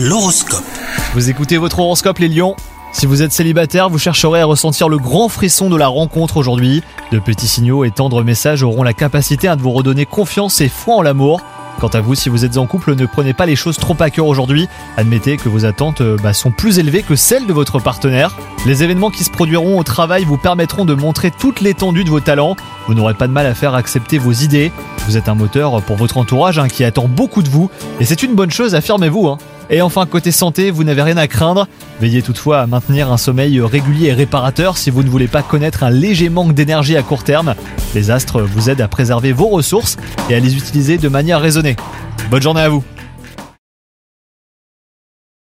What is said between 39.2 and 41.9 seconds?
vos ressources et à les utiliser de manière raisonnée.